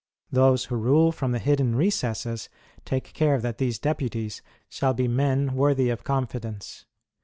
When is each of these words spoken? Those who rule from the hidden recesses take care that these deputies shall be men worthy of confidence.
Those 0.31 0.65
who 0.65 0.77
rule 0.77 1.11
from 1.11 1.31
the 1.31 1.37
hidden 1.37 1.75
recesses 1.75 2.49
take 2.85 3.13
care 3.13 3.39
that 3.39 3.59
these 3.59 3.77
deputies 3.77 4.41
shall 4.67 4.95
be 4.95 5.07
men 5.07 5.53
worthy 5.53 5.89
of 5.91 6.03
confidence. 6.03 6.85